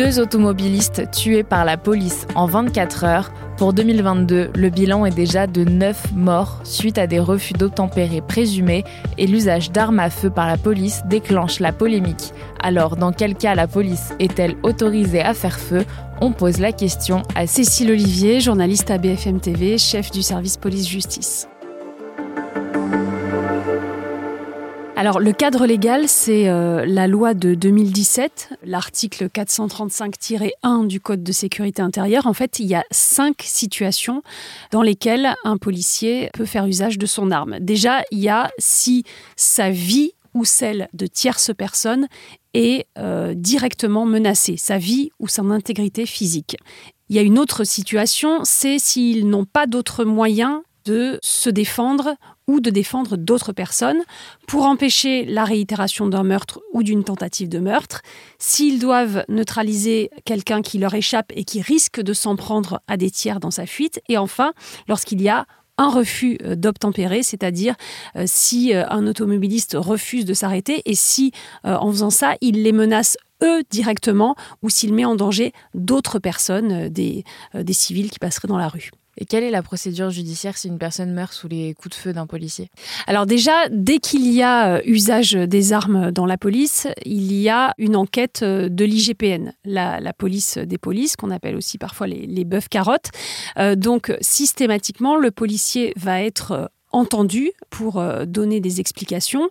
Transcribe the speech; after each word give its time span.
Deux 0.00 0.18
automobilistes 0.18 1.10
tués 1.10 1.42
par 1.42 1.66
la 1.66 1.76
police 1.76 2.26
en 2.34 2.46
24 2.46 3.04
heures. 3.04 3.30
Pour 3.58 3.74
2022, 3.74 4.48
le 4.54 4.70
bilan 4.70 5.04
est 5.04 5.14
déjà 5.14 5.46
de 5.46 5.62
9 5.62 6.12
morts 6.14 6.58
suite 6.64 6.96
à 6.96 7.06
des 7.06 7.20
refus 7.20 7.52
d'obtempérer 7.52 8.22
présumés 8.22 8.84
et 9.18 9.26
l'usage 9.26 9.72
d'armes 9.72 9.98
à 9.98 10.08
feu 10.08 10.30
par 10.30 10.46
la 10.46 10.56
police 10.56 11.02
déclenche 11.04 11.60
la 11.60 11.72
polémique. 11.72 12.32
Alors, 12.62 12.96
dans 12.96 13.12
quel 13.12 13.34
cas 13.34 13.54
la 13.54 13.66
police 13.66 14.14
est-elle 14.20 14.56
autorisée 14.62 15.20
à 15.20 15.34
faire 15.34 15.60
feu? 15.60 15.84
On 16.22 16.32
pose 16.32 16.60
la 16.60 16.72
question 16.72 17.20
à 17.34 17.46
Cécile 17.46 17.90
Olivier, 17.90 18.40
journaliste 18.40 18.90
à 18.90 18.96
BFM 18.96 19.38
TV, 19.38 19.76
chef 19.76 20.10
du 20.10 20.22
service 20.22 20.56
police-justice. 20.56 21.46
Alors 25.00 25.18
le 25.18 25.32
cadre 25.32 25.64
légal, 25.64 26.08
c'est 26.08 26.46
euh, 26.50 26.84
la 26.84 27.06
loi 27.06 27.32
de 27.32 27.54
2017, 27.54 28.58
l'article 28.64 29.30
435-1 29.30 30.86
du 30.86 31.00
Code 31.00 31.22
de 31.22 31.32
sécurité 31.32 31.80
intérieure. 31.80 32.26
En 32.26 32.34
fait, 32.34 32.58
il 32.58 32.66
y 32.66 32.74
a 32.74 32.84
cinq 32.90 33.36
situations 33.40 34.22
dans 34.72 34.82
lesquelles 34.82 35.34
un 35.42 35.56
policier 35.56 36.28
peut 36.34 36.44
faire 36.44 36.66
usage 36.66 36.98
de 36.98 37.06
son 37.06 37.30
arme. 37.30 37.60
Déjà, 37.60 38.02
il 38.10 38.18
y 38.18 38.28
a 38.28 38.50
si 38.58 39.04
sa 39.36 39.70
vie 39.70 40.12
ou 40.34 40.44
celle 40.44 40.90
de 40.92 41.06
tierces 41.06 41.54
personnes 41.56 42.06
est 42.52 42.86
euh, 42.98 43.32
directement 43.34 44.04
menacée, 44.04 44.58
sa 44.58 44.76
vie 44.76 45.12
ou 45.18 45.28
son 45.28 45.50
intégrité 45.50 46.04
physique. 46.04 46.58
Il 47.08 47.16
y 47.16 47.18
a 47.18 47.22
une 47.22 47.38
autre 47.38 47.64
situation, 47.64 48.40
c'est 48.44 48.78
s'ils 48.78 49.26
n'ont 49.26 49.46
pas 49.46 49.66
d'autres 49.66 50.04
moyens 50.04 50.60
de 50.84 51.18
se 51.22 51.50
défendre 51.50 52.14
ou 52.46 52.60
de 52.60 52.70
défendre 52.70 53.16
d'autres 53.16 53.52
personnes 53.52 54.02
pour 54.46 54.64
empêcher 54.64 55.24
la 55.24 55.44
réitération 55.44 56.06
d'un 56.08 56.22
meurtre 56.22 56.60
ou 56.72 56.82
d'une 56.82 57.04
tentative 57.04 57.48
de 57.48 57.58
meurtre, 57.58 58.02
s'ils 58.38 58.78
doivent 58.78 59.24
neutraliser 59.28 60.10
quelqu'un 60.24 60.62
qui 60.62 60.78
leur 60.78 60.94
échappe 60.94 61.32
et 61.34 61.44
qui 61.44 61.60
risque 61.60 62.00
de 62.00 62.12
s'en 62.12 62.36
prendre 62.36 62.80
à 62.88 62.96
des 62.96 63.10
tiers 63.10 63.40
dans 63.40 63.50
sa 63.50 63.66
fuite, 63.66 64.00
et 64.08 64.18
enfin, 64.18 64.52
lorsqu'il 64.88 65.22
y 65.22 65.28
a 65.28 65.46
un 65.80 65.88
refus 65.88 66.36
euh, 66.44 66.54
d'obtempérer, 66.54 67.22
c'est-à-dire 67.22 67.74
euh, 68.16 68.24
si 68.26 68.74
euh, 68.74 68.84
un 68.90 69.06
automobiliste 69.06 69.76
refuse 69.78 70.26
de 70.26 70.34
s'arrêter 70.34 70.82
et 70.84 70.94
si, 70.94 71.32
en 71.64 71.90
faisant 71.90 72.10
ça, 72.10 72.34
il 72.40 72.62
les 72.62 72.72
menace 72.72 73.16
eux 73.42 73.62
directement 73.70 74.36
ou 74.62 74.68
s'il 74.68 74.92
met 74.92 75.06
en 75.06 75.14
danger 75.14 75.52
d'autres 75.74 76.18
personnes, 76.18 76.88
des, 76.88 77.24
des 77.54 77.72
civils 77.72 78.10
qui 78.10 78.18
passeraient 78.18 78.48
dans 78.48 78.58
la 78.58 78.68
rue. 78.68 78.90
Et 79.20 79.26
quelle 79.26 79.44
est 79.44 79.50
la 79.50 79.62
procédure 79.62 80.10
judiciaire 80.10 80.56
si 80.56 80.68
une 80.68 80.78
personne 80.78 81.12
meurt 81.12 81.34
sous 81.34 81.46
les 81.46 81.74
coups 81.74 81.94
de 81.94 82.00
feu 82.00 82.12
d'un 82.14 82.26
policier? 82.26 82.70
Alors 83.06 83.26
déjà, 83.26 83.68
dès 83.70 83.98
qu'il 83.98 84.32
y 84.32 84.42
a 84.42 84.76
euh, 84.76 84.80
usage 84.86 85.32
des 85.32 85.74
armes 85.74 86.10
dans 86.10 86.24
la 86.24 86.38
police, 86.38 86.88
il 87.04 87.32
y 87.34 87.50
a 87.50 87.74
une 87.76 87.96
enquête 87.96 88.40
euh, 88.42 88.70
de 88.70 88.84
l'IGPN, 88.84 89.52
la, 89.66 90.00
police 90.14 90.56
des 90.56 90.78
polices, 90.78 91.16
qu'on 91.16 91.30
appelle 91.30 91.54
aussi 91.54 91.76
parfois 91.76 92.06
les, 92.06 92.44
bœufs 92.44 92.68
carottes. 92.68 93.10
Euh, 93.58 93.76
donc 93.76 94.12
systématiquement, 94.22 95.16
le 95.16 95.30
policier 95.30 95.92
va 95.96 96.22
être 96.22 96.70
entendu 96.90 97.52
pour 97.68 98.02
donner 98.26 98.60
des 98.60 98.80
explications 98.80 99.48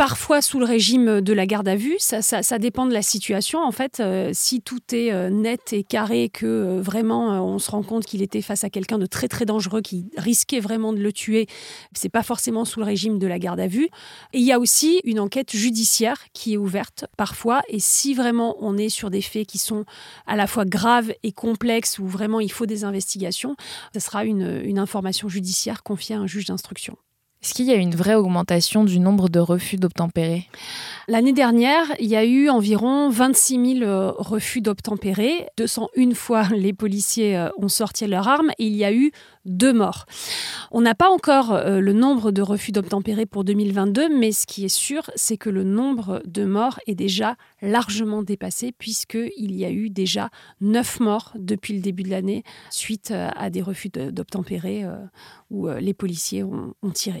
parfois 0.00 0.40
sous 0.40 0.58
le 0.58 0.64
régime 0.64 1.20
de 1.20 1.32
la 1.34 1.44
garde 1.44 1.68
à 1.68 1.76
vue. 1.76 1.96
Ça, 1.98 2.58
dépend 2.58 2.86
de 2.86 2.94
la 2.94 3.02
situation. 3.02 3.62
En 3.62 3.70
fait, 3.70 4.00
euh, 4.00 4.30
si 4.32 4.62
tout 4.62 4.80
est 4.94 5.12
euh, 5.12 5.28
net 5.28 5.74
et 5.74 5.84
carré, 5.84 6.30
que 6.30 6.46
euh, 6.46 6.80
vraiment 6.80 7.44
on 7.46 7.58
se 7.58 7.70
rend 7.70 7.82
compte 7.82 8.06
qu'il 8.06 8.22
était 8.22 8.40
face 8.40 8.64
à 8.64 8.70
quelqu'un 8.70 8.96
de 8.96 9.04
très 9.04 9.28
très 9.28 9.44
dangereux 9.44 9.82
qui 9.82 10.06
risquait 10.16 10.58
vraiment 10.58 10.94
de 10.94 11.00
le 11.00 11.12
tuer, 11.12 11.48
c'est 11.92 12.08
pas 12.08 12.22
forcément 12.22 12.64
sous 12.64 12.80
le 12.80 12.86
régime 12.86 13.18
de 13.18 13.26
la 13.26 13.38
garde 13.38 13.60
à 13.60 13.66
vue. 13.66 13.90
Et 14.32 14.38
il 14.38 14.42
y 14.42 14.52
a 14.52 14.58
aussi 14.58 15.02
une 15.04 15.20
enquête 15.20 15.54
judiciaire 15.54 16.16
qui 16.32 16.54
est 16.54 16.56
ouverte 16.56 17.04
parfois. 17.18 17.60
Et 17.68 17.78
si 17.78 18.14
vraiment 18.14 18.56
on 18.60 18.78
est 18.78 18.88
sur 18.88 19.10
des 19.10 19.20
faits 19.20 19.46
qui 19.46 19.58
sont 19.58 19.84
à 20.26 20.34
la 20.34 20.46
fois 20.46 20.64
graves 20.64 21.12
et 21.22 21.32
complexes, 21.32 21.98
où 21.98 22.06
vraiment 22.06 22.40
il 22.40 22.50
faut 22.50 22.64
des 22.64 22.84
investigations, 22.84 23.54
ce 23.92 24.00
sera 24.00 24.24
une, 24.24 24.62
une 24.64 24.78
information 24.78 25.28
judiciaire 25.28 25.82
confiée 25.82 26.16
à 26.16 26.20
un 26.20 26.26
juge 26.26 26.46
d'instruction. 26.46 26.96
Est-ce 27.42 27.54
qu'il 27.54 27.64
y 27.64 27.72
a 27.72 27.76
une 27.76 27.94
vraie 27.94 28.16
augmentation 28.16 28.84
du 28.84 29.00
nombre 29.00 29.30
de 29.30 29.38
refus 29.38 29.76
d'obtempérer? 29.76 30.46
L'année 31.08 31.32
dernière, 31.32 31.86
il 31.98 32.06
y 32.06 32.14
a 32.14 32.22
eu 32.22 32.50
environ 32.50 33.08
26 33.08 33.78
000 33.78 33.90
euh, 33.90 34.12
refus 34.18 34.60
d'obtempérer. 34.60 35.46
201 35.56 36.12
fois, 36.14 36.42
les 36.54 36.74
policiers 36.74 37.38
euh, 37.38 37.48
ont 37.56 37.68
sorti 37.68 38.06
leurs 38.06 38.28
armes 38.28 38.50
et 38.58 38.66
il 38.66 38.76
y 38.76 38.84
a 38.84 38.92
eu 38.92 39.10
deux 39.46 39.72
morts. 39.72 40.04
On 40.70 40.82
n'a 40.82 40.94
pas 40.94 41.08
encore 41.08 41.52
euh, 41.52 41.80
le 41.80 41.94
nombre 41.94 42.30
de 42.30 42.42
refus 42.42 42.72
d'obtempérer 42.72 43.24
pour 43.24 43.42
2022, 43.44 44.18
mais 44.18 44.32
ce 44.32 44.46
qui 44.46 44.66
est 44.66 44.68
sûr, 44.68 45.10
c'est 45.14 45.38
que 45.38 45.48
le 45.48 45.64
nombre 45.64 46.22
de 46.26 46.44
morts 46.44 46.78
est 46.86 46.94
déjà 46.94 47.36
largement 47.62 48.22
dépassé 48.22 48.70
puisqu'il 48.70 49.56
y 49.56 49.64
a 49.64 49.70
eu 49.70 49.88
déjà 49.88 50.28
9 50.60 51.00
morts 51.00 51.32
depuis 51.36 51.72
le 51.72 51.80
début 51.80 52.02
de 52.02 52.10
l'année 52.10 52.44
suite 52.70 53.12
à 53.12 53.48
des 53.48 53.62
refus 53.62 53.88
d'obtempérer 53.88 54.84
où 55.50 55.68
les 55.68 55.94
policiers 55.94 56.44
ont 56.44 56.90
tiré. 56.92 57.20